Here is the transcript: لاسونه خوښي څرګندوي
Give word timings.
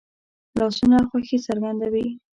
لاسونه 0.57 0.97
خوښي 1.09 1.37
څرګندوي 1.47 2.07